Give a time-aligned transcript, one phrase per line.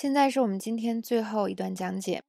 [0.00, 2.22] 现在是我们今天最后一段讲解。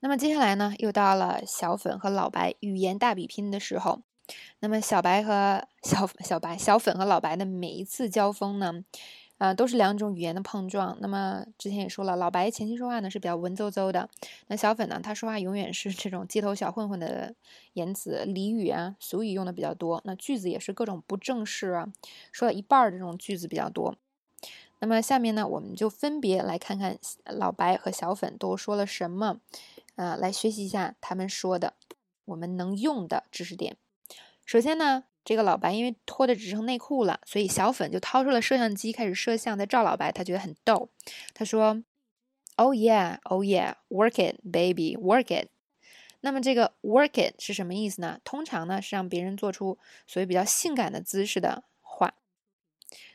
[0.00, 4.02] 那么接下来呢，又到了小粉和老白语言大比拼的时候。
[4.58, 8.84] 那么小白和小小白、小粉和老白的每一次交锋呢，
[9.38, 10.98] 啊，都是两种语言的碰撞。
[11.00, 14.10] 那么之前也说了，老白前期说话呢是比较文绉绉的，
[14.48, 17.36] 那小粉呢，他说话永远是这种街头小混混的
[17.74, 20.02] 言辞，俚语啊、俗语用的比较多。
[20.04, 21.92] 那句子也是各种不正式啊，
[22.32, 23.94] 说了一半儿这种句子比较多。
[24.82, 29.40] 那么下面呢，我们就分别来看看老白和小粉都说了什么，
[29.94, 31.74] 啊，来学习一下他们说的
[32.24, 33.76] 我们能用的知识点。
[34.44, 40.10] 首先呢，这个老白因为脱的只剩内裤了，所以小粉就掏出了摄像机开始摄像，在照老白。
[40.10, 40.88] 他觉得很逗，
[41.32, 41.84] 他说
[42.56, 45.46] ：“Oh yeah, oh yeah, work it, baby, work it。”
[46.22, 48.18] 那么这个 “work it” 是什么意思呢？
[48.24, 51.62] 通常呢是让别人做出所谓比较性感的姿势的。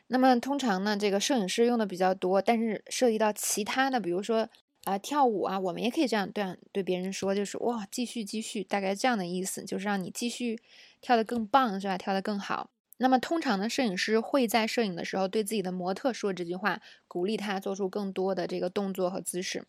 [0.08, 4.48] 那么通常呢，这个摄影师用的比较多，但是涉及到其他的，比如说
[4.84, 10.60] 啊跳舞啊，我们也可以这样对对别人说，就是哇继续继续，大概这样的意思，就是让你继续
[11.00, 11.98] 跳得更棒，是吧？
[11.98, 12.70] 跳得更好。
[12.96, 19.64] 那么通常呢，摄影师会在摄影的时候对自己的模特说这句话，鼓励他做出更多的这个动作和姿势，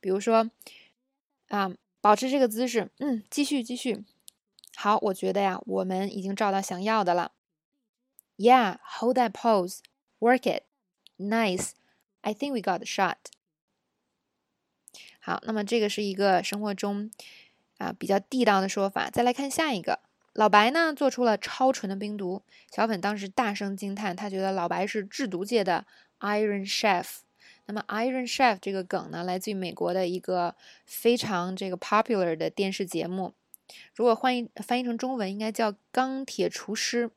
[0.00, 0.50] 比如说
[1.48, 4.04] 啊保持这个姿势，嗯，继续继续。
[4.76, 7.32] 好，我觉得呀，我们已经照到想要的了。
[8.38, 9.80] Yeah, hold that pose.
[10.20, 10.62] Work it.
[11.18, 11.72] Nice.
[12.22, 13.16] I think we got the shot.
[15.18, 17.10] 好，那么这个是一个生活中
[17.78, 19.10] 啊比较地道的说法。
[19.10, 20.00] 再来看下一个，
[20.34, 25.86] 老白呢做出了超纯的冰毒，小粉当时大声惊叹，他觉得老白是制毒界的
[26.20, 27.06] Iron Chef。
[27.66, 33.34] 那么 Iron Chef 这个梗呢，来自于美国的一个非常这个 popular 的电视节目，
[33.94, 37.10] 如果翻译翻译成中文，应该叫钢铁厨师。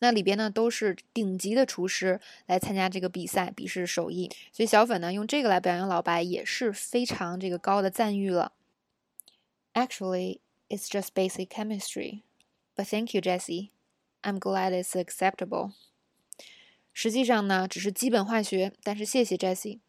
[0.00, 8.52] 那里边呢都是顶级的厨师来参加这个比赛，比试手艺，所以小粉呢用这个来表扬老白也是非常这个高的赞誉了。
[9.72, 12.22] Actually, it's just basic chemistry,
[12.74, 13.70] but thank you, Jesse.
[14.22, 15.72] I'm glad it's acceptable.
[16.92, 19.80] 实际上呢只是基本化学，但是谢谢 Jesse，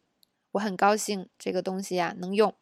[0.52, 2.54] 我很高兴这个东西啊能用。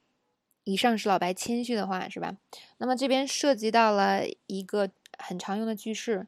[0.64, 2.36] 以上是老白谦虚的话，是吧？
[2.78, 6.26] 那么这边涉及到了一个很常用的句式。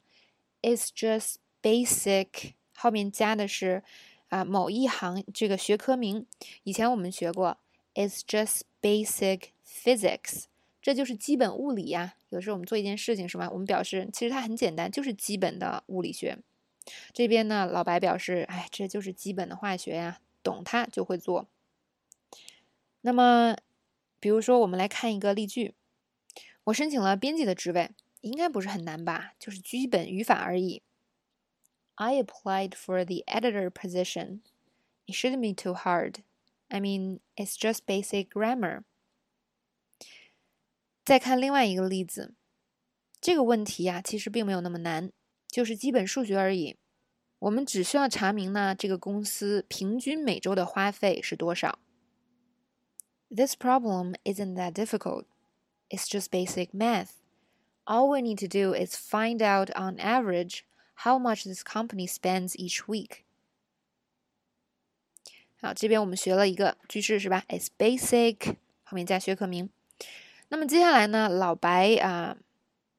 [0.61, 3.83] It's just basic，后面加的是
[4.29, 6.27] 啊某一行这个学科名。
[6.65, 7.59] 以前我们学过
[7.95, 10.45] ，It's just basic physics，
[10.83, 12.15] 这就是基本物理呀。
[12.31, 13.49] 有时候我们做一件事情是吧？
[13.51, 16.39] 我们表示其实它很简单，就是基本的物理学。
[17.13, 21.47] 这边呢，老白表示，哎，这就是基本的化学呀，懂它就会做。
[23.03, 23.57] 那么，
[24.19, 25.75] 比如说我们来看一个例句，
[26.65, 27.91] 我申请了编辑的职位。
[28.22, 29.34] 应该不是很难吧？
[29.40, 30.82] 就是基本语法而已。
[31.96, 34.42] I applied for the editor position.
[35.06, 36.24] It shouldn't be too hard.
[36.70, 38.84] I mean, it's just basic grammar.
[41.06, 42.34] 再看另外一个例子，
[43.20, 45.12] 这个问题呀，其实并没有那么难，
[45.48, 46.78] 就是基本数学而已。
[47.40, 51.78] 我们只需要查明呢，这个公司平均每周的花费是多少。
[53.30, 55.26] This problem isn't that difficult.
[55.90, 57.10] It's just basic math
[57.88, 60.62] all we need to do is find out on average
[60.96, 63.24] how much this company spends each week.
[65.62, 67.44] 好，这边我们学了一个句式是吧？
[67.48, 69.70] It's basic，后面加学科名。
[70.50, 72.38] 那么接下来呢，老白啊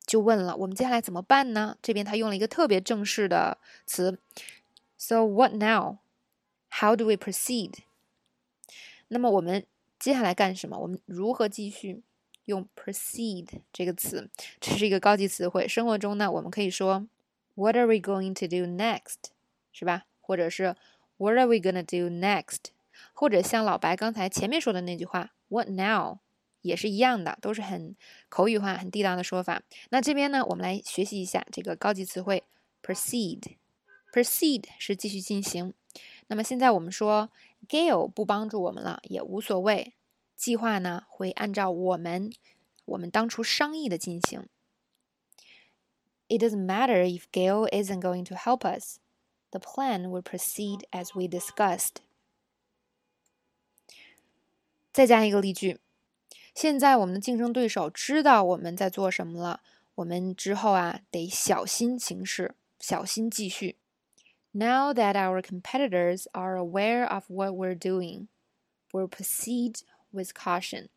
[0.07, 1.77] 就问了，我们接下来怎么办呢？
[1.83, 4.19] 这边他用了一个特别正式的词，
[4.97, 5.99] So what now?
[6.71, 7.75] How do we proceed?
[9.09, 9.67] 那么我们
[9.99, 10.79] 接下来干什么？
[10.79, 12.03] 我们如何继续？
[12.50, 14.28] 用 proceed 这个词，
[14.60, 15.68] 这是一个高级词汇。
[15.68, 17.08] 生活中呢，我们可以说
[17.54, 19.30] What are we going to do next？
[19.72, 20.06] 是吧？
[20.20, 20.76] 或者是
[21.18, 22.72] What are we gonna do next？
[23.14, 26.18] 或者像老白刚才前面说的那句话 What now？
[26.62, 27.96] 也是一样的，都是很
[28.28, 29.62] 口语化、很地道的说法。
[29.92, 32.44] 那这边呢，我们来学习一下这个高级词汇
[32.84, 33.44] proceed。
[34.12, 35.74] proceed 是继续进行。
[36.28, 37.30] 那么现在我们说
[37.68, 39.94] Gail 不帮助我们了，也无所谓。
[40.39, 42.33] 计划呢会按照我们
[42.85, 44.49] 我们当初商议的进行。
[46.29, 48.99] It doesn't matter if Gail isn't going to help us.
[49.51, 51.97] The plan will proceed as we discussed.
[54.93, 55.81] 再加一个例句。
[56.55, 59.61] 现在我们的竞争对手知道我们在做什么了，
[59.97, 63.77] 我们之后啊得小心行事，小心继续。
[64.53, 68.29] Now that our competitors are aware of what we're doing,
[68.93, 69.81] we'll proceed
[70.12, 70.88] with caution，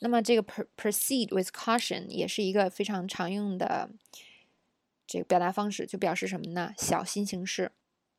[0.00, 0.42] 那么这个
[0.76, 3.90] proceed with caution 也是一个非常常用的
[5.06, 6.72] 这个表达方式，就表示什么呢？
[6.76, 7.72] 小心行事。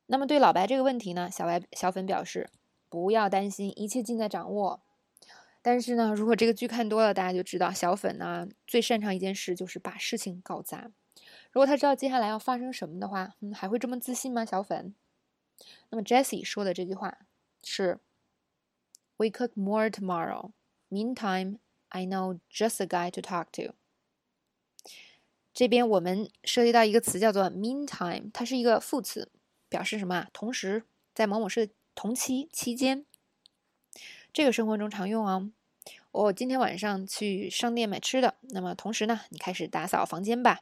[0.06, 2.48] 那么对老白这个问题呢，小白小粉表示
[2.88, 4.80] 不要担心，一切尽在掌握。
[5.62, 10.92] 但是呢，如果这个剧看多了，大家就知道小粉呢最擅长一件事就是把事情搞砸。
[11.50, 14.44] 如果他知道接下来要发生什么的话，嗯，还会这么自信吗？
[14.44, 14.94] 小粉？
[15.88, 17.18] 那么 Jessie 说的这句话
[17.64, 17.98] 是
[19.17, 20.51] ：“We cook more tomorrow.
[20.89, 21.59] Meantime,
[21.89, 23.75] I know just a guy to talk to.”
[25.53, 29.31] 这边我们涉及到一个词叫做 “meantime”，它是一个副词，
[29.69, 30.27] 表示什么？
[30.31, 33.05] 同时，在某某事同期期间。
[34.33, 35.51] 这个生活中常用哦。
[36.11, 40.61] 我今天晚上去商店买吃的，那么同时呢，你开始打扫房间吧。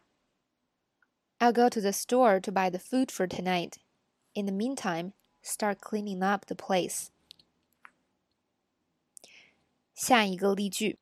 [1.39, 3.73] I'll go to the store to buy the food for tonight.
[4.33, 7.07] In the meantime, start cleaning up the place.
[9.94, 10.98] 下一个例句。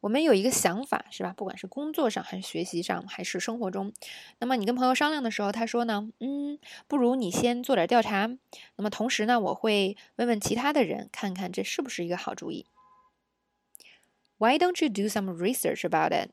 [0.00, 1.32] 我们有一个想法，是吧？
[1.36, 3.92] 不管是工作上，还是学习上，还是生活中，
[4.38, 6.56] 那么你跟朋友商量的时候，他说呢，嗯，
[6.86, 8.30] 不如你先做点调查。
[8.76, 12.66] 那么同时呢，我会问问其他的人，看看这是不是一个好主意。
[14.36, 16.30] Why don't you do some research about it?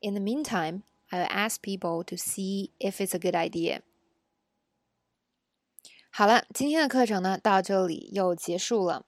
[0.00, 3.82] In the meantime, I'll ask people to see if it's a good idea.
[6.08, 9.04] 好了，今天的课程呢，到这里又结束了。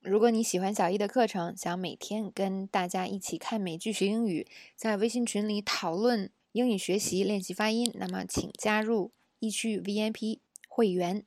[0.00, 4.46] 如果你喜欢小易的课程，想每天跟大家一起看美剧学英语，
[4.76, 9.10] 在微信群里讨论英语学习、练习发音，那么请加入
[9.40, 11.24] 易趣 VIP 会员。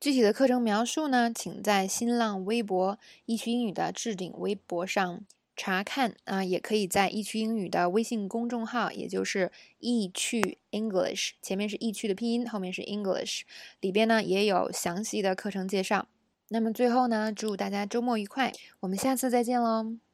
[0.00, 5.20] 具体的课程描述呢，请在新浪微博易趣英语的置顶微博上
[5.54, 13.42] 查看啊，也可以在易趣英语的微信公众号，也就是易趣 English，前面是易趣的拼音，后面是 English，
[13.80, 16.08] 里边呢也有详细的课程介绍。
[16.48, 20.05] 那么最后呢，祝大家周末愉快，我们下次再见喽。